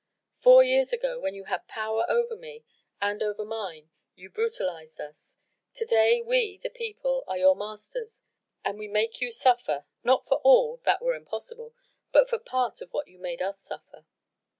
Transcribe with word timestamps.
Four 0.39 0.63
years 0.63 0.91
ago, 0.91 1.19
when 1.19 1.35
you 1.35 1.43
had 1.43 1.67
power 1.67 2.09
over 2.09 2.35
me 2.35 2.63
and 2.99 3.21
over 3.21 3.45
mine, 3.45 3.91
you 4.15 4.31
brutalised 4.31 4.99
us. 4.99 5.37
To 5.75 5.85
day 5.85 6.23
we 6.23 6.57
the 6.57 6.71
people 6.71 7.23
are 7.27 7.37
your 7.37 7.55
masters 7.55 8.23
and 8.65 8.79
we 8.79 8.87
make 8.87 9.21
you 9.21 9.29
suffer, 9.29 9.85
not 10.03 10.27
for 10.27 10.39
all 10.39 10.77
that 10.85 11.03
were 11.03 11.13
impossible 11.13 11.75
but 12.11 12.31
for 12.31 12.39
part 12.39 12.81
of 12.81 12.91
what 12.91 13.09
you 13.09 13.19
made 13.19 13.43
us 13.43 13.59
suffer. 13.59 14.07